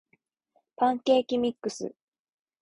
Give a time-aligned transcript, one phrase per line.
[0.77, 1.93] パンケーキミックス